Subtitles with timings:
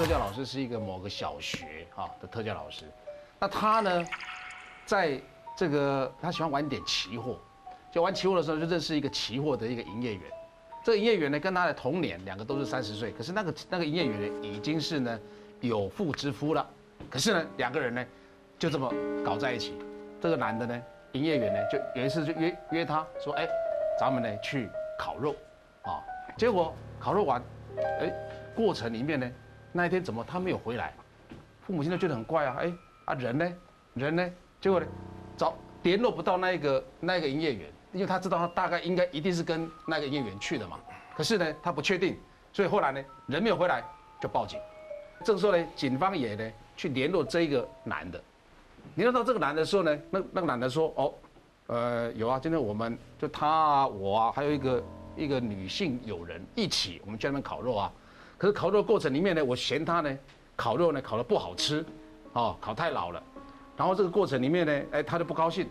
[0.00, 2.86] 特教老师是一个某个小学哈的特教老师，
[3.38, 4.06] 那他呢，
[4.86, 5.20] 在
[5.54, 7.38] 这个他喜欢玩点期货，
[7.92, 10.22] 就玩期货的时候就认识一个期货的一个营业员，
[10.82, 15.20] 这个营业员呢跟他的同年，两个都是三十岁，可是那个那个营业员呢已经是呢
[15.60, 16.66] 有妇之夫了，
[17.10, 18.02] 可是呢两个人呢
[18.58, 18.90] 就这么
[19.22, 19.74] 搞在一起，
[20.18, 23.46] 这个男的呢营业员呢就有一次就约约他说，哎，
[24.00, 24.66] 咱们呢去
[24.98, 25.36] 烤肉，
[25.82, 26.00] 啊，
[26.38, 27.42] 结果烤肉完，
[28.00, 28.10] 哎，
[28.56, 29.30] 过程里面呢。
[29.72, 30.92] 那一天怎么他没有回来？
[31.62, 32.56] 父母亲都觉得很怪啊！
[32.58, 32.72] 哎
[33.04, 33.52] 啊人呢？
[33.94, 34.30] 人呢？
[34.60, 34.86] 结果呢？
[35.36, 40.78] 找联络不到那一个那一个营业员，因为他知道他大概应该一定是跟那个营业员去的嘛。
[41.16, 42.18] 可是呢，他不确定，
[42.52, 43.82] 所以后来呢，人没有回来
[44.20, 44.58] 就报警。
[45.24, 48.20] 这个时候呢，警方也呢去联络这一个男的。
[48.96, 51.14] 联络到这个男的时候呢，那那个男的说：“哦，
[51.68, 54.82] 呃，有啊，今天我们就他啊，我啊，还有一个
[55.16, 57.92] 一个女性友人一起，我们去那边烤肉啊。”
[58.40, 60.18] 可是烤肉过程里面呢，我嫌他呢
[60.56, 61.84] 烤肉呢烤的不好吃，
[62.32, 63.22] 哦，烤太老了。
[63.76, 65.68] 然后这个过程里面呢，哎，他就不高兴，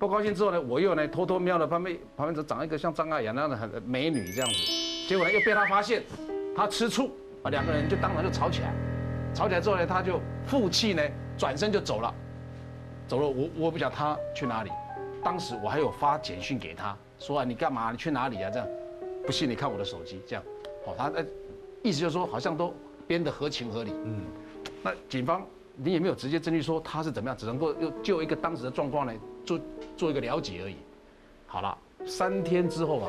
[0.00, 4.56] 不高兴之后呢，我又呢偷偷瞄了旁边旁边长一个像张爱雅那样的很美女这样子，
[5.06, 6.02] 结果呢又被他发现，
[6.56, 7.12] 他吃醋
[7.44, 8.74] 啊，两个人就当场就吵起来。
[9.32, 11.02] 吵起来之后呢，他就负气呢
[11.36, 12.12] 转身就走了，
[13.06, 14.72] 走了我我不讲他去哪里。
[15.22, 17.92] 当时我还有发简讯给他说啊，你干嘛？
[17.92, 18.50] 你去哪里啊？
[18.50, 18.68] 这样，
[19.24, 20.42] 不信你看我的手机，这样，
[20.84, 21.24] 哦，他呃。
[21.82, 22.74] 意思就是说，好像都
[23.06, 23.92] 编得合情合理。
[24.04, 24.24] 嗯，
[24.82, 29.12] 那警方你也没有直接证据说他是怎么样，只能够又就一个当时的状况呢，
[29.44, 29.60] 做
[29.96, 30.76] 做一个了解而已。
[31.46, 33.08] 好了，三天之后啊，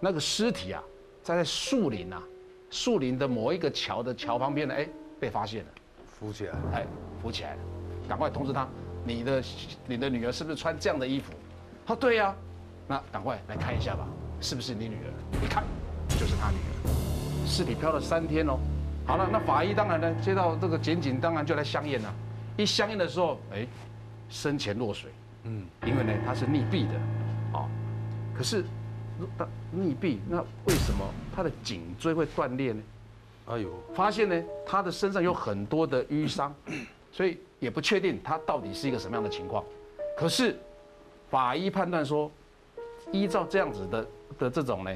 [0.00, 0.82] 那个尸体啊，
[1.22, 2.22] 在树林啊，
[2.70, 5.70] 树林的某一个桥的桥旁边呢，哎，被发现了，
[6.06, 6.86] 浮起来，哎，
[7.20, 7.60] 浮起来了，
[8.08, 8.68] 赶快通知他，
[9.04, 9.42] 你的
[9.86, 11.32] 你的女儿是不是穿这样的衣服？
[11.86, 12.34] 他说对呀，
[12.86, 14.06] 那赶快来看一下吧，
[14.40, 15.42] 是不是你女儿？
[15.42, 15.64] 一看
[16.10, 16.97] 就是他女儿。
[17.48, 18.58] 尸体漂了三天哦，
[19.06, 22.14] 好了，那法医当然呢，接到这个检警当然就来相验了。
[22.58, 23.66] 一相验的时候，哎，
[24.28, 25.10] 生前落水，
[25.44, 26.94] 嗯，因为呢他是溺毙的，
[27.54, 27.66] 哦，
[28.36, 28.62] 可是，
[29.74, 31.04] 溺毙那为什么
[31.34, 32.82] 他的颈椎会断裂呢？
[33.46, 36.54] 哎呦，发现呢他的身上有很多的淤伤，
[37.10, 39.64] 所以也不确定他到底是一个什么样的情况。
[40.16, 40.56] 可是，
[41.30, 42.30] 法医判断说，
[43.10, 44.06] 依照这样子的
[44.38, 44.94] 的这种呢。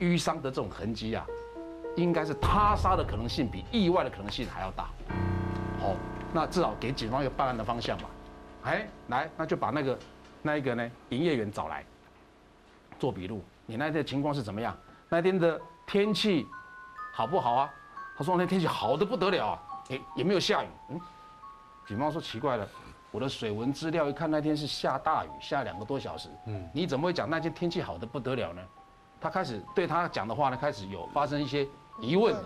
[0.00, 1.26] 淤伤的这种痕迹啊，
[1.96, 4.88] 应该是他杀的可能性比意外的可能性还要大。
[5.80, 5.94] 好，
[6.32, 8.08] 那至少给警方一个办案的方向嘛。
[8.64, 9.98] 哎，来，那就把那个
[10.42, 11.84] 那一个呢营业员找来
[12.98, 13.42] 做笔录。
[13.66, 14.76] 你那天的情况是怎么样？
[15.08, 16.46] 那天的天气
[17.12, 17.70] 好不好啊？
[18.16, 20.66] 他说那天天气好的不得了啊，哎也没有下雨。
[20.90, 21.00] 嗯，
[21.86, 22.68] 警方说奇怪了，
[23.10, 26.28] 我的水文资料一看那天是下大雨，下两个多小时。
[26.46, 28.62] 嗯，你怎么会讲那天天气好的不得了呢？
[29.20, 31.66] 他开始对他讲的话呢，开始有发生一些
[32.00, 32.44] 疑问了。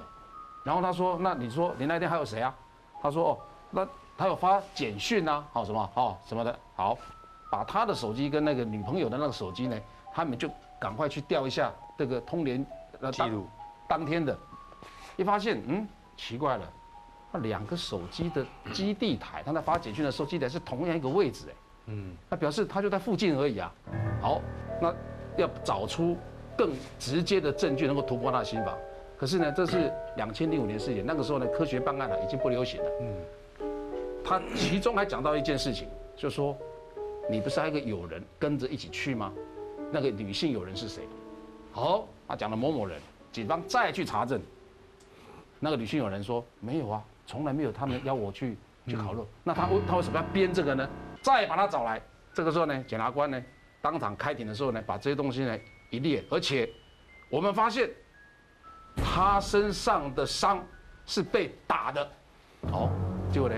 [0.65, 2.55] 然后他说：“那你说你那天还有谁啊？”
[3.03, 3.39] 他说：“哦，
[3.71, 6.57] 那他有发简讯啊，好什么，好什么的。
[6.77, 6.97] 好，
[7.51, 9.77] 把他的手机跟那个女朋友的那个手机呢，
[10.15, 12.65] 他们就赶快去调一下这个通联
[13.11, 13.45] 记录。
[13.89, 14.39] 当天的，
[15.17, 16.73] 一发现，嗯，奇怪了，
[17.33, 21.55] 那两个手机的基地台，他在发简讯的时候，基地台是同样一个位置，哎，
[21.87, 23.73] 嗯，那表示他就在附近而已啊。
[24.21, 24.41] 好，
[24.81, 24.95] 那
[25.37, 26.17] 要找出。
[26.57, 28.77] 更直接的证据能够突破他的心房，
[29.17, 32.91] 可是呢，这是两千零五年事件，那个时候呢，科学办案了已经不流行了。
[33.01, 33.67] 嗯，
[34.25, 36.57] 他其中还讲到一件事情，就说，
[37.31, 39.33] 你不是还有个友人跟着一起去吗？
[39.91, 41.05] 那个女性友人是谁？
[41.73, 44.41] 好，他讲了某某人，警方再去查证，
[45.61, 49.27] 那个女性友人说没有啊，从来没有他们邀我去去烤肉。
[49.45, 50.89] 那他为他为什么要编这个呢？
[51.21, 52.01] 再把他找来，
[52.35, 53.43] 这个时候呢，检察官呢
[53.81, 55.59] 当场开庭的时候呢，把这些东西呢。
[55.93, 56.69] 一列，而且
[57.29, 57.89] 我们发现
[58.97, 60.65] 他身上的伤
[61.05, 62.11] 是被打的，
[62.73, 62.91] 哦，
[63.31, 63.55] 结果呢，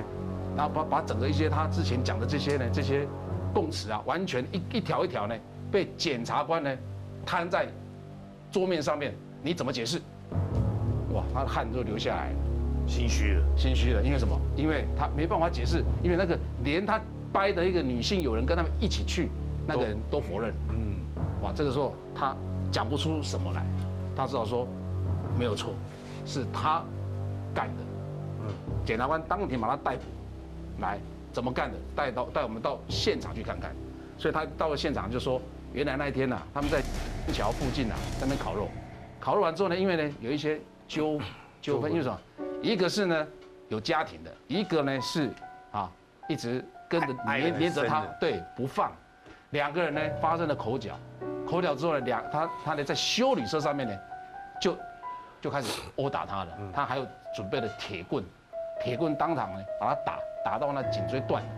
[0.57, 3.07] 然后把把整个一些他之前讲的这些呢，这些
[3.55, 5.35] 供词啊，完全一一条一条呢，
[5.71, 6.77] 被检察官呢
[7.25, 7.69] 摊在
[8.51, 10.01] 桌面上面，你怎么解释？
[11.13, 12.37] 哇，他的汗都流下来了，
[12.89, 14.37] 心虚了，心虚了，因为什么？
[14.57, 17.01] 因为他没办法解释，因为那个连他
[17.33, 19.29] 掰的一个女性友人跟他们一起去，
[19.69, 20.53] 那个人都否认。
[20.71, 20.94] 嗯
[21.45, 22.35] 哇，这个时候他
[22.73, 23.63] 讲不出什么来，
[24.17, 24.67] 他只好说
[25.39, 25.75] 没有错，
[26.25, 26.83] 是他
[27.55, 27.83] 干的。
[28.47, 28.49] 嗯，
[28.87, 30.03] 检察官当庭把他逮捕，
[30.81, 30.99] 来
[31.33, 31.77] 怎么干的？
[31.95, 33.73] 带到带我们到现场去看看。
[34.17, 35.39] 所以他到了现场就说，
[35.75, 36.83] 原来那一天呢，他们在
[37.31, 38.69] 桥附近啊，在那边烤肉，
[39.21, 40.59] 烤肉完之后呢，因为呢有一些
[40.89, 41.21] 纠
[41.61, 42.19] 纠纷，因为什么？
[42.63, 43.27] 一个是呢
[43.69, 45.31] 有家庭的，一个呢是
[45.73, 45.91] 啊
[46.27, 48.91] 一直跟着黏黏着他，对不放，
[49.51, 50.99] 两个人呢发生了口角。
[51.47, 53.97] 口角之后呢，两他他呢在修理车上面呢，
[54.61, 54.77] 就
[55.41, 56.53] 就开始殴打他了。
[56.73, 58.25] 他还有准备了铁棍，
[58.83, 61.49] 铁棍当场呢把他打打到那颈椎断了，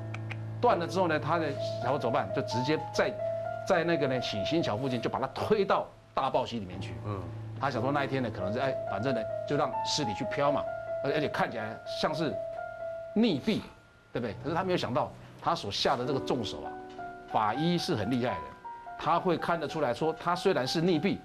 [0.60, 1.46] 断了之后呢，他的
[1.82, 2.28] 然后怎么办？
[2.34, 3.12] 就直接在
[3.66, 6.94] 在那个呢喜新桥附近就把他推到大豹溪里面去。
[7.04, 7.22] 嗯，
[7.60, 10.62] 他想说那一天呢可能是哎，反正呢就让尸体去漂嘛，
[11.04, 12.30] 而而且看起来像是
[13.14, 13.60] 溺毙，
[14.12, 14.34] 对不对？
[14.42, 15.10] 可是他没有想到
[15.40, 16.72] 他所下的这个重手啊，
[17.32, 18.40] 法医是很厉害的，
[18.98, 21.16] 他会看得出来说他虽然是溺毙，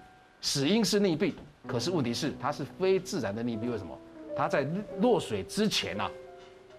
[0.42, 1.34] 死因是溺毙，
[1.68, 3.98] 可是问题是他是非自然的溺毙，为什么？
[4.36, 4.66] 他在
[5.00, 6.10] 落水之前啊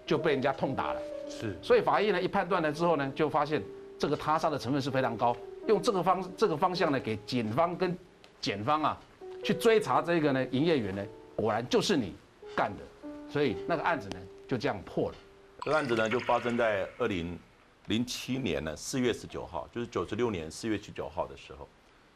[0.05, 1.01] 就被人家痛打了。
[1.29, 3.61] 是，所以法医呢一判断了之后呢，就发现
[3.97, 5.35] 这个他杀的成分是非常高，
[5.67, 7.97] 用这个方这个方向呢，给警方跟
[8.41, 8.99] 检方啊
[9.43, 11.05] 去追查这个呢营业员呢，
[11.35, 12.13] 果然就是你
[12.55, 14.17] 干的，所以那个案子呢
[14.47, 15.15] 就这样破了。
[15.61, 17.39] 这个案子呢就发生在二零
[17.87, 21.67] 零七年呢四月十九号，就是九十六年四月十九号的时候，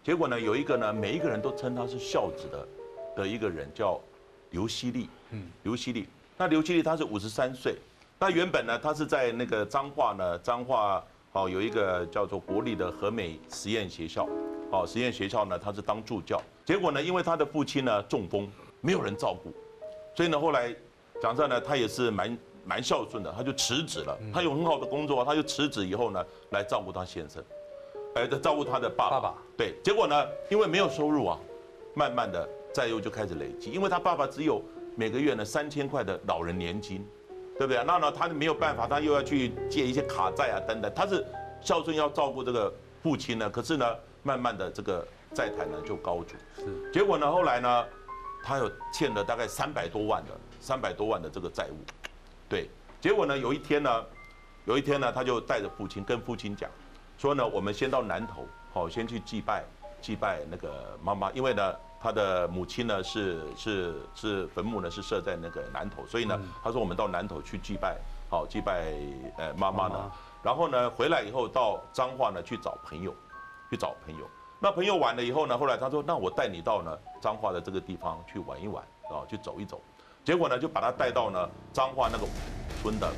[0.04, 2.68] 结果呢有一个呢每一个人都称他是孝子的
[3.18, 4.00] 的一个人叫
[4.52, 7.76] 刘希利，嗯，刘希利，那刘希利他是五十三岁。
[8.18, 14.28] 那原本呢，他是在那个彰化呢，彰化哦有一个叫做国立的和美实验学校，
[14.72, 16.42] 哦实验学校呢，他是当助教。
[16.66, 18.50] 结果呢，因为他的父亲呢中风，
[18.82, 19.54] 没有人照顾，
[20.16, 20.74] 所以呢后来
[21.22, 22.36] 讲真呢，他也是蛮
[22.68, 24.18] 蛮孝顺的，他就辞职了。
[24.34, 27.44] 他有很好的工作，他就辞职以后呢，来照顾他先生，
[28.16, 29.20] 哎，照顾他的爸爸。
[29.20, 31.40] 爸爸对，结果呢，因为没有收入啊，
[31.96, 34.62] 慢慢的债务就开始累积，因为他爸爸只有
[34.96, 37.08] 每个月呢三千块的老人年金。
[37.60, 37.84] 对不对？
[37.86, 40.94] 那呢，他没有办法，他又要去借一些卡债啊，等等。
[40.94, 41.26] 他是
[41.60, 42.72] 孝顺要照顾这个
[43.02, 45.04] 父亲呢，可是呢，慢慢的这个
[45.34, 46.36] 债台呢就高筑。
[46.56, 46.92] 是。
[46.94, 47.86] 结果呢，后来呢，
[48.44, 50.30] 他有欠了大概三百多万的
[50.60, 51.78] 三百多万的这个债务。
[52.50, 52.70] 对。
[53.00, 54.06] 结果呢，有一天呢，
[54.66, 56.70] 有一天呢，他就带着父亲跟父亲讲，
[57.18, 59.64] 说呢，我们先到南头，好，先去祭拜
[60.02, 61.76] 祭拜那个妈妈，因为呢。
[62.00, 67.98] 他的母亲呢是是是坟墓呢是设在那个南头，所以呢他说我们到南头去祭拜，
[68.30, 68.94] 好祭拜
[69.36, 70.12] 呃妈妈呢，
[70.44, 73.12] 然后呢回来以后到彰化呢去找朋友，
[73.72, 74.30] 去找朋友。
[74.60, 79.82] 那朋友完了以后呢，后来他说那我带你到呢彰化的这个地方去玩一玩啊，去走一走。
[80.28, 82.28] 结果呢就把他带到呢彰化那个
[82.82, 83.10] 村的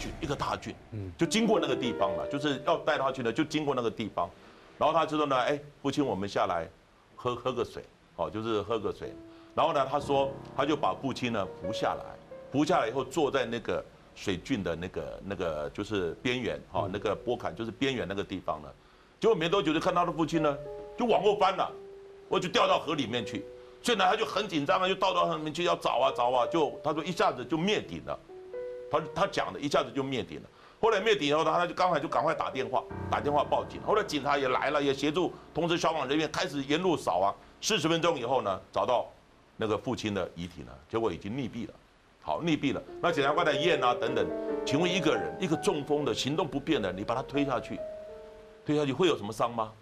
[0.00, 4.28] 郡一个大郡，嗯，就经过那个地方了，就是要带他去呢就经过那个地方，
[4.76, 6.68] 然后他就说呢哎父亲我们下来
[7.14, 7.84] 喝喝个水。
[8.16, 9.14] 哦，就是喝个水，
[9.54, 12.04] 然后呢，他说他就把父亲呢扶下来，
[12.52, 13.82] 扶下来以后坐在那个
[14.14, 18.68] 水郡的那个那个就是边缘，哈，那个波坎就是边缘那个地方呢，
[19.18, 20.54] 结果没多久就看他的父亲呢
[20.98, 21.72] 就往后翻了，
[22.28, 23.42] 我就掉到河里面去，
[23.82, 28.18] 所以呢他就很紧张啊，就到到上面去要找啊找啊，就他说一下子就灭顶了，
[28.90, 30.48] 他他讲的一下子就灭顶了，
[30.80, 37.34] 后来灭顶以后呢，他就刚才就赶快打电话打电话报警，后来警察也来了，也协助同时消防人员开始沿路扫啊。
[37.62, 39.06] 四十分钟以后呢，找到
[39.56, 41.74] 那个父亲的遗体呢，结果已经溺毙了。
[42.22, 42.82] 好，溺毙了。
[43.02, 44.26] 那检察官来验啊，等等。
[44.64, 47.78] 请问一个人，一个中风的、行动不便的，你把他推下去，
[48.64, 49.72] 推下去会有什么伤吗？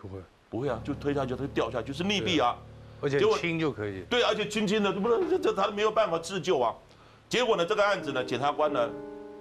[0.00, 0.18] 不会，
[0.50, 2.56] 不会啊，就推下去，他就掉下去，是溺毙啊。
[3.00, 4.02] 而且轻就可以。
[4.10, 6.74] 对，而且轻轻的，不能这这他没有办法自救啊。
[7.28, 8.88] 结果呢，这个案子呢，检察官呢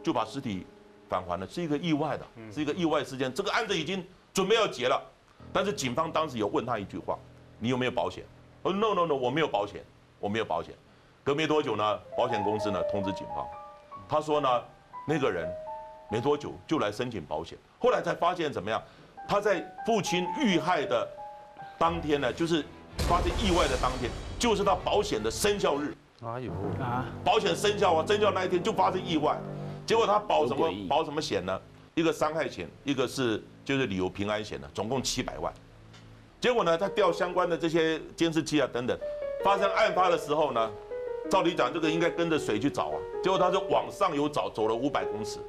[0.04, 0.66] 就把尸体
[1.10, 3.34] 返还了，是一个意外的，是一个意外事件。
[3.34, 5.02] 这个案子已经准备要结了，
[5.52, 7.18] 但是警方当时有问他一句话。
[7.60, 8.24] 你有没有保险？
[8.62, 9.84] 我说 no no no，我没有保险，
[10.20, 10.76] 我没有保险。
[11.24, 13.48] 隔没多久呢，保险公司呢通知警方，
[14.08, 14.64] 他说呢，
[15.08, 15.50] 那个人
[16.12, 18.80] 没多久就来申请保险，后来才发现怎么样？
[19.28, 21.08] 他在父亲遇害的
[21.80, 22.64] 当天呢，就是
[23.00, 25.96] 发生意外的当天，就是他保险的生效日。
[26.24, 26.52] 哎呦
[26.82, 27.06] 啊！
[27.24, 29.38] 保险生效啊，生效那一天就发生意外，
[29.86, 31.62] 结果他保什么保什么险呢？
[31.94, 35.54] 一个伤害险，一个是就是旅游平安险的，总共七百万。
[36.42, 38.98] 结果呢，他调相关的这些监视器啊等等，
[39.44, 40.72] 发生案发的时候呢，
[41.30, 45.40] 照理讲这个应该跟着水去找啊，结果他是往上游找，走了五百公尺，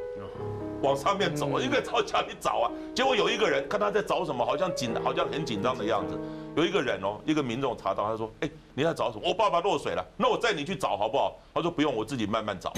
[0.82, 2.70] 往上面走，应该朝家里找啊。
[2.94, 6.18] 结果有一个人看他在找什么，好像紧，好像很紧张的样子。
[6.56, 9.22] 有一个人哦，一个民众查到，他说：“哎，你在找什么？
[9.28, 12.72] 我爸爸落水了，那我载你去找好不好？”他说：“不用，我自己慢慢找。”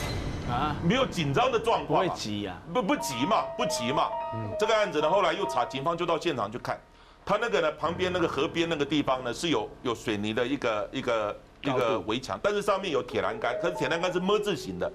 [0.51, 4.09] 啊，没有紧张的状况，不会急呀，不不急嘛，不急嘛。
[4.35, 6.81] 嗯，这个案子呢，后来又查，警方就到现场去看。
[7.25, 14.91] 他那个呢，旁边那个河边那个地方呢，是有有水泥的一个一个一个围墙，但是上面有铁栏杆，可是铁栏杆是么字形的，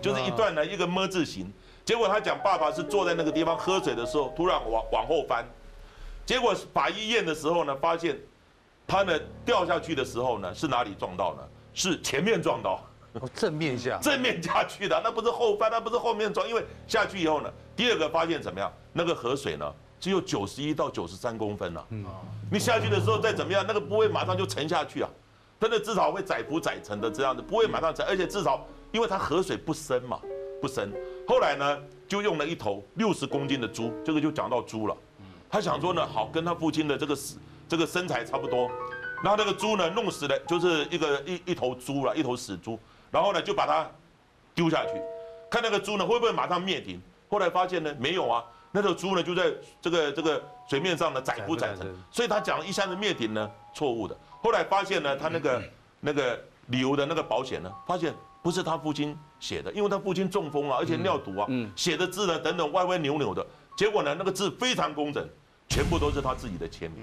[0.00, 1.52] 就是一段呢一个么字形。
[1.84, 5.44] 结果他讲爸爸是坐在那个地方喝水的时候，突然往往后翻，
[6.24, 8.18] 结果法医验的时候呢，发现
[8.86, 11.42] 他呢掉下去的时候呢，是哪里撞到呢？
[11.72, 12.80] 是前面撞到，
[13.34, 18.72] 正面下，正面下去的，那不是后翻，那不是后面撞，因为下去以后呢，第二个发现怎么样？
[18.92, 19.72] 那个河水呢？
[20.00, 21.86] 只有九十一到九十三公分了，
[22.50, 25.10] 你下去的时候再怎么样，那个不会马上就沉下去啊，
[25.60, 30.18] 真的至少会载浮载沉的这样子，不会马上沉，而且至少因为它河水不深嘛，
[30.58, 30.90] 不深。
[31.26, 34.96] 后来呢，就用了一头六十公斤的猪，这个就讲到猪了。
[35.48, 38.70] 他想说呢，好跟他父亲的这个死这个身材差不多，
[39.22, 42.78] 然后那个猪呢弄死了，就是一个一一头猪了，一头死猪，
[43.10, 43.88] 然后呢就把它
[44.54, 44.92] 丢下去，
[45.50, 47.00] 看那个猪呢会不会马上灭顶。
[47.28, 54.16] 后来发现呢没有啊，那头猪呢就在这个这个水面上呢载浮载沉，所以他讲一下子灭顶呢错误的。
[54.42, 55.62] 后来发现呢他那个
[56.00, 63.44] 那个旅游的那个保险呢，发现不是他父亲写的，因为他父亲中风啊，而且尿毒啊，写的字呢等等歪歪扭扭的，
[63.76, 65.26] 结果呢那个字非常工整，
[65.68, 67.02] 全部都是他自己的签名，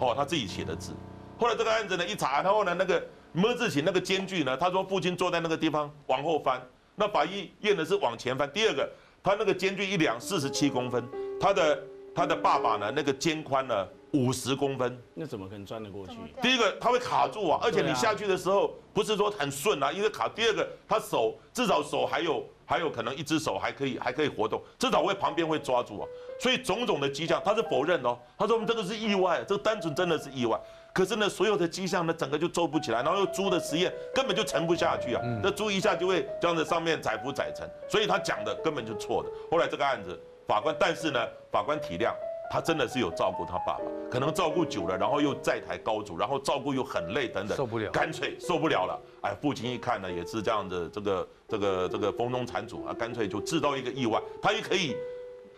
[0.00, 0.92] 哦他自己写的字。
[1.38, 3.00] 后来这个案子呢一查，然后呢那个
[3.32, 6.60] 么字形那个间距呢，他说父亲坐在那个地方往后翻，
[6.96, 8.50] 那法医验的是往前翻。
[8.52, 8.90] 第二个。
[9.26, 11.02] 他那个间距一量四十七公分，
[11.40, 11.82] 他的
[12.14, 16.14] 他的爸爸呢，那个肩宽呢五十公分，那怎么可能钻得过去？
[16.40, 20.28] 第一个他会卡住啊，而且你下去的时候不是说很顺啊，因为卡。
[20.28, 26.08] 第二个他手至少手还有还有可能一只手还可以还可以活动，至少会旁边会抓住啊，
[26.40, 30.58] 所以种种的迹象他是否认哦，他说我们这个是意外，这个单纯真的是意外。
[30.92, 39.28] 可是呢，所有的迹象呢，整个就做不起来，然后又猪的实验根本就沉不下去啊，那猪一下就会这样子上面载浮载沉，所以他讲的根本就错的。
[39.50, 40.16] 后来这个案子
[40.46, 42.12] 法官，但是呢，法官体谅
[42.54, 48.96] 他真的是有照顾他爸爸，可能照顾久了，然后又债台高筑，然后照顾又很累等等，受不了，干脆受不了了。
[49.22, 54.96] 哎，父亲一看呢，也是这样的，这个这个这个风中残烛啊，干脆就制造一个意外，他也可以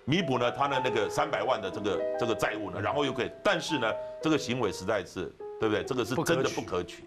[0.06, 5.30] 弥补呢他的那个三百万的这个这个债务呢，然后又可以，但是呢，这个行为实在是。
[5.58, 5.82] 对不对？
[5.84, 7.02] 这个是真的不可取。